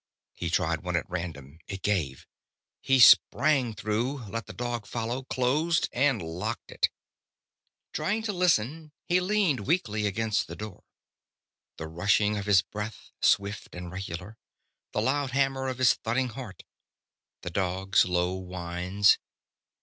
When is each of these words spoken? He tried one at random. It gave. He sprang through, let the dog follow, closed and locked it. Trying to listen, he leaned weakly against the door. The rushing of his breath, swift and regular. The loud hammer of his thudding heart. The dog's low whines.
He 0.33 0.49
tried 0.49 0.81
one 0.81 0.95
at 0.95 1.07
random. 1.07 1.59
It 1.67 1.83
gave. 1.83 2.25
He 2.79 2.97
sprang 2.99 3.75
through, 3.75 4.25
let 4.27 4.47
the 4.47 4.51
dog 4.53 4.87
follow, 4.87 5.21
closed 5.21 5.89
and 5.93 6.23
locked 6.23 6.71
it. 6.71 6.89
Trying 7.93 8.23
to 8.23 8.33
listen, 8.33 8.93
he 9.05 9.19
leaned 9.19 9.59
weakly 9.67 10.07
against 10.07 10.47
the 10.47 10.55
door. 10.55 10.85
The 11.77 11.87
rushing 11.87 12.35
of 12.35 12.47
his 12.47 12.63
breath, 12.63 13.11
swift 13.21 13.75
and 13.75 13.91
regular. 13.91 14.39
The 14.91 15.03
loud 15.03 15.33
hammer 15.33 15.67
of 15.67 15.77
his 15.77 15.93
thudding 15.93 16.29
heart. 16.29 16.63
The 17.43 17.51
dog's 17.51 18.03
low 18.05 18.33
whines. 18.33 19.19